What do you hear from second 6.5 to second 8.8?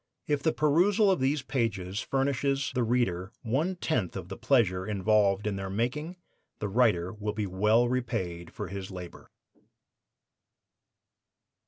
the writer will be well repaid for